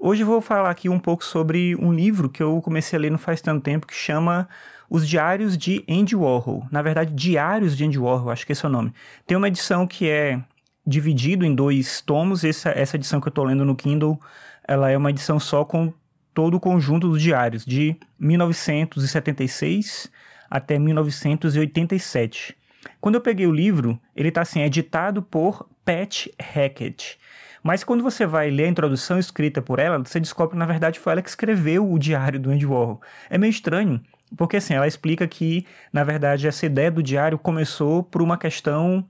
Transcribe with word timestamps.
Hoje 0.00 0.22
eu 0.22 0.28
vou 0.28 0.40
falar 0.40 0.70
aqui 0.70 0.88
um 0.88 1.00
pouco 1.00 1.24
sobre 1.24 1.74
um 1.74 1.92
livro 1.92 2.28
que 2.28 2.40
eu 2.40 2.62
comecei 2.62 2.96
a 2.96 3.02
ler 3.02 3.10
não 3.10 3.18
faz 3.18 3.40
tanto 3.40 3.64
tempo 3.64 3.84
que 3.84 3.94
chama 3.94 4.48
Os 4.88 5.08
Diários 5.08 5.58
de 5.58 5.84
Andy 5.88 6.14
Warhol. 6.14 6.64
Na 6.70 6.80
verdade, 6.82 7.12
Diários 7.12 7.76
de 7.76 7.84
Andy 7.84 7.98
Warhol, 7.98 8.30
acho 8.30 8.46
que 8.46 8.52
esse 8.52 8.64
é 8.64 8.68
o 8.68 8.70
nome. 8.70 8.94
Tem 9.26 9.36
uma 9.36 9.48
edição 9.48 9.88
que 9.88 10.08
é 10.08 10.40
dividido 10.86 11.44
em 11.44 11.52
dois 11.52 12.00
tomos. 12.00 12.44
Essa, 12.44 12.70
essa 12.70 12.94
edição 12.94 13.20
que 13.20 13.26
eu 13.26 13.30
estou 13.30 13.44
lendo 13.44 13.64
no 13.64 13.74
Kindle, 13.74 14.20
ela 14.68 14.88
é 14.88 14.96
uma 14.96 15.10
edição 15.10 15.40
só 15.40 15.64
com 15.64 15.92
todo 16.32 16.54
o 16.54 16.60
conjunto 16.60 17.08
dos 17.08 17.20
diários, 17.20 17.64
de 17.64 17.96
1976 18.20 20.12
até 20.48 20.78
1987. 20.78 22.56
Quando 23.00 23.16
eu 23.16 23.20
peguei 23.20 23.48
o 23.48 23.52
livro, 23.52 24.00
ele 24.14 24.28
está 24.28 24.42
assim, 24.42 24.62
editado 24.62 25.22
por 25.22 25.68
Pat 25.84 26.28
Hackett. 26.40 27.18
Mas 27.62 27.84
quando 27.84 28.02
você 28.02 28.26
vai 28.26 28.50
ler 28.50 28.64
a 28.64 28.68
introdução 28.68 29.18
escrita 29.18 29.60
por 29.60 29.78
ela, 29.78 29.98
você 29.98 30.20
descobre 30.20 30.52
que 30.52 30.58
na 30.58 30.66
verdade 30.66 30.98
foi 30.98 31.12
ela 31.12 31.22
que 31.22 31.28
escreveu 31.28 31.90
o 31.90 31.98
diário 31.98 32.38
do 32.38 32.50
Andy 32.50 32.66
Warhol. 32.66 33.00
É 33.28 33.38
meio 33.38 33.50
estranho, 33.50 34.00
porque 34.36 34.56
assim, 34.56 34.74
ela 34.74 34.86
explica 34.86 35.26
que 35.26 35.66
na 35.92 36.04
verdade 36.04 36.46
essa 36.46 36.66
ideia 36.66 36.90
do 36.90 37.02
diário 37.02 37.38
começou 37.38 38.02
por 38.02 38.22
uma 38.22 38.38
questão 38.38 39.04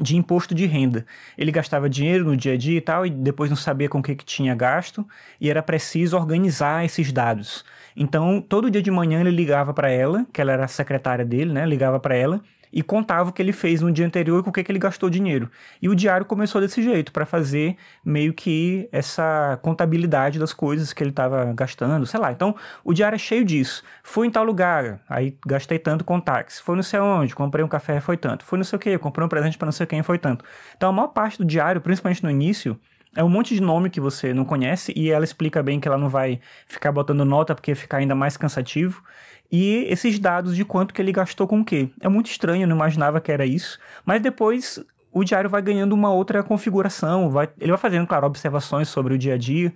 de 0.00 0.16
imposto 0.16 0.54
de 0.54 0.66
renda. 0.66 1.06
Ele 1.38 1.52
gastava 1.52 1.88
dinheiro 1.88 2.24
no 2.24 2.36
dia 2.36 2.54
a 2.54 2.56
dia 2.56 2.78
e 2.78 2.80
tal, 2.80 3.06
e 3.06 3.10
depois 3.10 3.50
não 3.50 3.56
sabia 3.56 3.88
com 3.88 3.98
o 3.98 4.02
que, 4.02 4.14
que 4.16 4.24
tinha 4.24 4.54
gasto, 4.54 5.06
e 5.40 5.48
era 5.48 5.62
preciso 5.62 6.16
organizar 6.16 6.84
esses 6.84 7.12
dados. 7.12 7.64
Então, 7.96 8.40
todo 8.40 8.70
dia 8.70 8.82
de 8.82 8.90
manhã 8.90 9.20
ele 9.20 9.30
ligava 9.30 9.72
para 9.72 9.90
ela, 9.90 10.26
que 10.32 10.40
ela 10.40 10.52
era 10.52 10.64
a 10.64 10.68
secretária 10.68 11.24
dele, 11.24 11.52
né? 11.52 11.64
Ligava 11.64 12.00
para 12.00 12.16
ela 12.16 12.40
e 12.74 12.82
contava 12.82 13.30
o 13.30 13.32
que 13.32 13.40
ele 13.40 13.52
fez 13.52 13.80
no 13.80 13.92
dia 13.92 14.04
anterior 14.04 14.40
e 14.40 14.42
com 14.42 14.50
o 14.50 14.52
que, 14.52 14.64
que 14.64 14.72
ele 14.72 14.80
gastou 14.80 15.08
dinheiro. 15.08 15.48
E 15.80 15.88
o 15.88 15.94
diário 15.94 16.26
começou 16.26 16.60
desse 16.60 16.82
jeito, 16.82 17.12
para 17.12 17.24
fazer 17.24 17.76
meio 18.04 18.34
que 18.34 18.88
essa 18.90 19.56
contabilidade 19.62 20.40
das 20.40 20.52
coisas 20.52 20.92
que 20.92 21.00
ele 21.00 21.10
estava 21.10 21.52
gastando, 21.54 22.04
sei 22.04 22.18
lá. 22.18 22.32
Então, 22.32 22.56
o 22.82 22.92
diário 22.92 23.14
é 23.14 23.18
cheio 23.18 23.44
disso. 23.44 23.84
Fui 24.02 24.26
em 24.26 24.30
tal 24.30 24.44
lugar, 24.44 25.00
aí 25.08 25.38
gastei 25.46 25.78
tanto 25.78 26.02
com 26.04 26.18
táxi. 26.18 26.60
Foi 26.60 26.74
não 26.74 26.82
sei 26.82 26.98
onde, 26.98 27.32
comprei 27.32 27.64
um 27.64 27.68
café, 27.68 28.00
foi 28.00 28.16
tanto. 28.16 28.44
Foi 28.44 28.58
não 28.58 28.64
sei 28.64 28.76
o 28.76 28.80
que, 28.80 28.98
comprei 28.98 29.24
um 29.24 29.28
presente 29.28 29.56
para 29.56 29.66
não 29.66 29.72
sei 29.72 29.86
quem, 29.86 30.02
foi 30.02 30.18
tanto. 30.18 30.44
Então, 30.76 30.88
a 30.88 30.92
maior 30.92 31.08
parte 31.08 31.38
do 31.38 31.44
diário, 31.44 31.80
principalmente 31.80 32.24
no 32.24 32.30
início, 32.30 32.76
é 33.16 33.22
um 33.22 33.28
monte 33.28 33.54
de 33.54 33.60
nome 33.60 33.90
que 33.90 34.00
você 34.00 34.34
não 34.34 34.44
conhece 34.44 34.92
e 34.96 35.10
ela 35.10 35.24
explica 35.24 35.62
bem 35.62 35.80
que 35.80 35.88
ela 35.88 35.98
não 35.98 36.08
vai 36.08 36.40
ficar 36.66 36.92
botando 36.92 37.24
nota 37.24 37.54
porque 37.54 37.74
fica 37.74 37.96
ainda 37.96 38.14
mais 38.14 38.36
cansativo. 38.36 39.02
E 39.50 39.86
esses 39.88 40.18
dados 40.18 40.56
de 40.56 40.64
quanto 40.64 40.92
que 40.92 41.00
ele 41.00 41.12
gastou 41.12 41.46
com 41.46 41.60
o 41.60 41.64
quê. 41.64 41.90
É 42.00 42.08
muito 42.08 42.26
estranho, 42.26 42.64
eu 42.64 42.68
não 42.68 42.76
imaginava 42.76 43.20
que 43.20 43.30
era 43.30 43.46
isso. 43.46 43.78
Mas 44.04 44.20
depois 44.20 44.84
o 45.12 45.22
diário 45.22 45.48
vai 45.48 45.62
ganhando 45.62 45.92
uma 45.92 46.12
outra 46.12 46.42
configuração, 46.42 47.30
vai, 47.30 47.48
ele 47.60 47.70
vai 47.70 47.78
fazendo, 47.78 48.06
claro, 48.06 48.26
observações 48.26 48.88
sobre 48.88 49.14
o 49.14 49.18
dia 49.18 49.34
a 49.34 49.38
dia. 49.38 49.72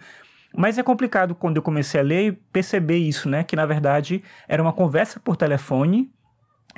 Mas 0.56 0.78
é 0.78 0.83
complicado 0.83 1.34
quando 1.34 1.56
eu 1.56 1.62
comecei 1.62 2.00
a 2.00 2.02
ler 2.02 2.41
perceber 2.52 2.97
isso, 2.97 3.28
né? 3.28 3.45
Que 3.45 3.55
na 3.55 3.67
verdade 3.67 4.23
era 4.48 4.62
uma 4.62 4.73
conversa 4.73 5.20
por 5.20 5.36
telefone 5.36 6.11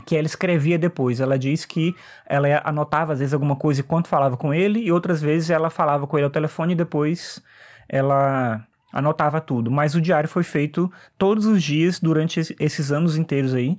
que 0.05 0.17
ela 0.17 0.27
escrevia 0.27 0.79
depois. 0.79 1.21
Ela 1.21 1.39
diz 1.39 1.65
que 1.65 1.95
ela 2.27 2.61
anotava 2.65 3.13
às 3.13 3.19
vezes 3.19 3.35
alguma 3.35 3.57
coisa 3.57 3.81
enquanto 3.81 4.09
falava 4.09 4.37
com 4.37 4.53
ele 4.53 4.81
e 4.81 4.93
outras 4.93 5.21
vezes 5.21 5.51
ela 5.51 5.71
falava 5.71 6.07
com 6.07 6.17
ele 6.19 6.25
ao 6.25 6.31
telefone 6.31 6.73
e 6.73 6.77
depois 6.77 7.43
ela 7.89 8.67
anotava 8.93 9.41
tudo. 9.41 9.71
Mas 9.71 9.95
o 9.95 10.01
diário 10.01 10.29
foi 10.29 10.43
feito 10.43 10.91
todos 11.17 11.47
os 11.47 11.63
dias 11.63 12.01
durante 12.01 12.41
esses 12.59 12.93
anos 12.93 13.17
inteiros 13.17 13.55
aí. 13.55 13.79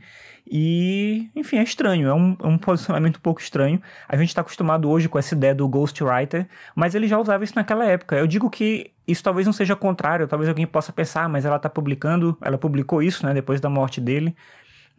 E, 0.53 1.29
enfim, 1.35 1.57
é 1.57 1.63
estranho, 1.63 2.09
é 2.09 2.13
um, 2.13 2.35
é 2.41 2.47
um 2.47 2.57
posicionamento 2.57 3.17
um 3.17 3.21
pouco 3.21 3.39
estranho. 3.39 3.81
A 4.07 4.17
gente 4.17 4.29
está 4.29 4.41
acostumado 4.41 4.89
hoje 4.89 5.07
com 5.07 5.17
essa 5.19 5.35
ideia 5.35 5.53
do 5.55 5.67
ghostwriter, 5.67 6.47
mas 6.75 6.95
ele 6.95 7.07
já 7.07 7.17
usava 7.17 7.43
isso 7.43 7.53
naquela 7.55 7.85
época. 7.85 8.17
Eu 8.17 8.27
digo 8.27 8.49
que 8.49 8.91
isso 9.07 9.23
talvez 9.23 9.45
não 9.45 9.53
seja 9.53 9.75
contrário, 9.75 10.27
talvez 10.27 10.49
alguém 10.49 10.65
possa 10.65 10.91
pensar, 10.91 11.29
mas 11.29 11.45
ela 11.45 11.57
está 11.57 11.69
publicando, 11.69 12.37
ela 12.41 12.57
publicou 12.57 13.01
isso, 13.01 13.25
né, 13.25 13.33
depois 13.33 13.61
da 13.61 13.69
morte 13.69 14.01
dele 14.01 14.35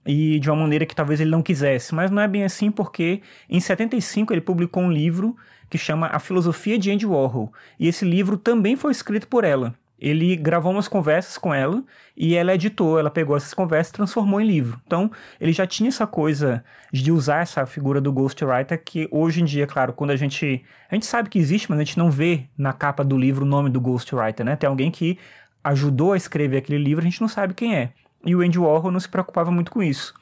e 0.06 0.39
de 0.39 0.50
uma 0.50 0.62
maneira 0.62 0.86
que 0.86 0.95
talvez 0.95 1.20
ele 1.20 1.31
não 1.31 1.42
quisesse. 1.42 1.95
Mas 1.95 2.11
não 2.11 2.23
é 2.23 2.29
bem 2.29 2.45
assim, 2.45 2.70
porque 2.70 3.23
em 3.48 3.61
75 3.61 4.33
ele 4.33 4.40
publicou 4.40 4.83
um 4.83 4.92
livro 4.92 5.36
que 5.70 5.79
chama 5.79 6.08
A 6.08 6.18
Filosofia 6.18 6.79
de 6.79 6.90
Andy 6.90 7.07
Warhol. 7.07 7.52
E 7.79 7.89
esse 7.89 8.05
livro 8.05 8.36
também 8.36 8.77
foi 8.77 8.92
escrito 8.92 9.27
por 9.27 9.45
ela. 9.45 9.74
Ele 9.98 10.35
gravou 10.35 10.73
umas 10.73 10.89
conversas 10.89 11.39
com 11.39 11.55
ela 11.55 11.83
e 12.17 12.35
ela 12.35 12.52
editou, 12.52 12.98
ela 12.98 13.08
pegou 13.08 13.36
essas 13.36 13.55
conversas 13.55 13.91
e 13.91 13.95
transformou 13.95 14.41
em 14.41 14.46
livro. 14.46 14.80
Então, 14.85 15.08
ele 15.41 15.52
já 15.52 15.64
tinha 15.64 15.89
essa 15.89 16.08
coisa 16.08 16.64
de 16.92 17.12
usar 17.12 17.42
essa 17.42 17.64
figura 17.67 18.01
do 18.01 18.12
ghostwriter 18.12 18.83
que 18.85 19.08
hoje 19.12 19.41
em 19.41 19.45
dia, 19.45 19.64
claro, 19.64 19.92
quando 19.92 20.11
a 20.11 20.17
gente 20.17 20.64
a 20.91 20.95
gente 20.95 21.07
sabe 21.07 21.30
que 21.30 21.39
existe, 21.39 21.70
mas 21.70 21.79
a 21.79 21.85
gente 21.85 21.96
não 21.96 22.11
vê 22.11 22.46
na 22.58 22.73
capa 22.73 23.05
do 23.05 23.17
livro 23.17 23.45
o 23.45 23.48
nome 23.48 23.70
do 23.70 23.80
ghostwriter, 23.80 24.45
né? 24.45 24.57
Tem 24.57 24.68
alguém 24.68 24.91
que 24.91 25.17
ajudou 25.62 26.12
a 26.12 26.17
escrever 26.17 26.58
aquele 26.58 26.83
livro, 26.83 27.01
a 27.01 27.08
gente 27.08 27.20
não 27.20 27.29
sabe 27.29 27.55
quem 27.55 27.77
é. 27.77 27.92
E 28.24 28.34
o 28.36 28.40
Andy 28.40 28.58
Warhol 28.58 28.92
não 28.92 29.00
se 29.00 29.08
preocupava 29.08 29.50
muito 29.50 29.70
com 29.70 29.83
isso. 29.83 30.14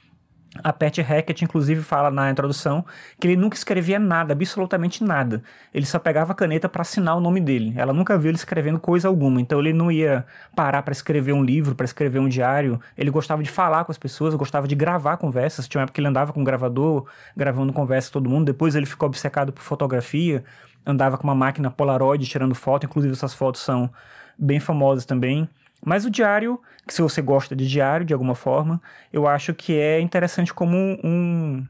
A 0.64 0.72
Pat 0.72 0.98
Hackett, 0.98 1.44
inclusive, 1.44 1.80
fala 1.80 2.10
na 2.10 2.28
introdução 2.28 2.84
que 3.20 3.28
ele 3.28 3.36
nunca 3.36 3.56
escrevia 3.56 4.00
nada, 4.00 4.32
absolutamente 4.32 5.04
nada. 5.04 5.44
Ele 5.72 5.86
só 5.86 5.96
pegava 5.96 6.32
a 6.32 6.34
caneta 6.34 6.68
para 6.68 6.82
assinar 6.82 7.16
o 7.16 7.20
nome 7.20 7.40
dele. 7.40 7.72
Ela 7.76 7.92
nunca 7.92 8.18
viu 8.18 8.30
ele 8.30 8.36
escrevendo 8.36 8.80
coisa 8.80 9.06
alguma. 9.06 9.40
Então 9.40 9.60
ele 9.60 9.72
não 9.72 9.92
ia 9.92 10.26
parar 10.56 10.82
para 10.82 10.90
escrever 10.90 11.32
um 11.32 11.42
livro, 11.42 11.76
para 11.76 11.84
escrever 11.84 12.18
um 12.18 12.28
diário. 12.28 12.80
Ele 12.98 13.10
gostava 13.10 13.44
de 13.44 13.50
falar 13.50 13.84
com 13.84 13.92
as 13.92 13.98
pessoas, 13.98 14.34
gostava 14.34 14.66
de 14.66 14.74
gravar 14.74 15.18
conversas. 15.18 15.68
Tinha 15.68 15.80
uma 15.80 15.84
época 15.84 15.94
que 15.94 16.00
ele 16.00 16.08
andava 16.08 16.32
com 16.32 16.40
um 16.40 16.44
gravador, 16.44 17.06
gravando 17.36 17.72
conversa 17.72 18.08
com 18.08 18.14
todo 18.14 18.28
mundo. 18.28 18.46
Depois 18.46 18.74
ele 18.74 18.86
ficou 18.86 19.06
obcecado 19.06 19.52
por 19.52 19.62
fotografia, 19.62 20.42
andava 20.84 21.16
com 21.16 21.24
uma 21.24 21.34
máquina 21.34 21.70
Polaroid 21.70 22.26
tirando 22.26 22.56
foto. 22.56 22.86
Inclusive, 22.86 23.12
essas 23.12 23.32
fotos 23.32 23.60
são 23.60 23.88
bem 24.36 24.58
famosas 24.58 25.04
também. 25.04 25.48
Mas 25.84 26.04
o 26.04 26.10
diário, 26.10 26.60
que 26.86 26.92
se 26.92 27.02
você 27.02 27.22
gosta 27.22 27.56
de 27.56 27.66
diário 27.66 28.04
de 28.04 28.12
alguma 28.12 28.34
forma, 28.34 28.80
eu 29.12 29.26
acho 29.26 29.54
que 29.54 29.74
é 29.78 30.00
interessante 30.00 30.52
como 30.52 30.76
um, 30.76 31.66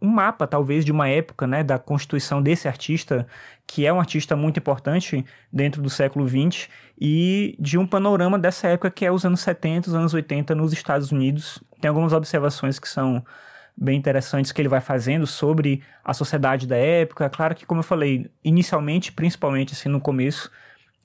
um 0.00 0.08
mapa, 0.08 0.46
talvez, 0.46 0.84
de 0.84 0.92
uma 0.92 1.08
época, 1.08 1.46
né, 1.46 1.64
da 1.64 1.78
constituição 1.78 2.40
desse 2.40 2.68
artista, 2.68 3.26
que 3.66 3.84
é 3.84 3.92
um 3.92 3.98
artista 3.98 4.36
muito 4.36 4.58
importante 4.58 5.24
dentro 5.52 5.82
do 5.82 5.90
século 5.90 6.26
XX, 6.28 6.68
e 7.00 7.56
de 7.58 7.78
um 7.78 7.86
panorama 7.86 8.38
dessa 8.38 8.68
época 8.68 8.90
que 8.90 9.04
é 9.04 9.12
os 9.12 9.24
anos 9.24 9.40
70, 9.40 9.88
os 9.88 9.94
anos 9.94 10.14
80 10.14 10.54
nos 10.54 10.72
Estados 10.72 11.12
Unidos. 11.12 11.62
Tem 11.80 11.88
algumas 11.88 12.12
observações 12.12 12.78
que 12.78 12.88
são 12.88 13.24
bem 13.76 13.96
interessantes 13.96 14.50
que 14.50 14.60
ele 14.60 14.68
vai 14.68 14.80
fazendo 14.80 15.26
sobre 15.26 15.82
a 16.04 16.12
sociedade 16.12 16.66
da 16.66 16.76
época. 16.76 17.30
Claro 17.30 17.54
que, 17.54 17.64
como 17.64 17.80
eu 17.80 17.84
falei, 17.84 18.28
inicialmente, 18.42 19.12
principalmente 19.12 19.72
assim 19.72 19.88
no 19.88 20.00
começo, 20.00 20.50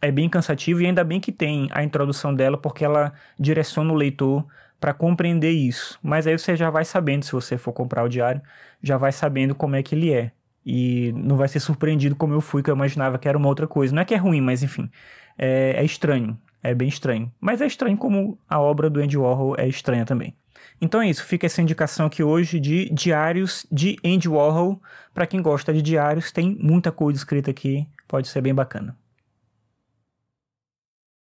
é 0.03 0.12
bem 0.12 0.28
cansativo 0.28 0.81
e 0.81 0.86
ainda 0.86 1.02
bem 1.02 1.22
que 1.22 1.31
tem 1.31 1.69
a 1.72 1.81
introdução 1.81 2.36
dela 2.36 2.58
porque 2.58 2.84
ela 2.84 3.14
direciona 3.40 3.94
o 3.94 3.96
leitor 3.96 4.46
para 4.78 4.94
compreender 4.94 5.52
isso. 5.52 5.97
Mas 6.03 6.28
aí 6.28 6.38
você 6.38 6.58
já 6.58 6.69
vai 6.69 6.84
sabendo, 6.84 7.24
se 7.24 7.31
você 7.31 7.58
for 7.58 7.72
comprar 7.72 8.03
o 8.03 8.09
diário, 8.09 8.42
já 8.81 8.97
vai 8.97 9.13
sabendo 9.13 9.56
como 9.56 9.78
é 9.78 9.81
que 9.81 9.96
ele 9.96 10.12
é. 10.12 10.34
E 10.66 11.13
não 11.16 11.38
vai 11.38 11.47
ser 11.47 11.62
surpreendido 11.62 12.18
como 12.18 12.34
eu 12.34 12.42
fui, 12.42 12.62
que 12.62 12.69
eu 12.69 12.75
imaginava 12.75 13.18
que 13.18 13.30
era 13.30 13.38
uma 13.38 13.47
outra 13.47 13.66
coisa. 13.66 13.96
Não 13.96 14.02
é 14.02 14.06
que 14.06 14.13
é 14.13 14.18
ruim, 14.18 14.42
mas 14.42 14.62
enfim, 14.62 14.92
é, 15.38 15.75
é 15.78 15.86
estranho. 15.86 16.38
É 16.62 16.75
bem 16.75 16.90
estranho. 16.90 17.31
Mas 17.40 17.62
é 17.62 17.66
estranho 17.66 17.97
como 17.97 18.38
a 18.50 18.59
obra 18.59 18.90
do 18.90 19.00
Andy 19.00 19.18
Warhol 19.18 19.56
é 19.58 19.68
estranha 19.69 20.06
também. 20.06 20.36
Então 20.81 21.02
é 21.02 21.09
isso, 21.09 21.24
fica 21.24 21.46
essa 21.46 21.62
indicação 21.62 22.08
aqui 22.08 22.22
hoje 22.22 22.59
de 22.59 22.90
diários 22.90 23.66
de 23.72 23.96
Andy 24.03 24.28
Warhol. 24.28 24.81
Para 25.13 25.25
quem 25.25 25.42
gosta 25.42 25.74
de 25.74 25.81
diários, 25.81 26.30
tem 26.30 26.58
muita 26.59 26.92
coisa 26.92 27.18
escrita 27.18 27.52
aqui, 27.52 27.88
pode 28.06 28.28
ser 28.28 28.42
bem 28.42 28.53
bacana. 28.53 28.97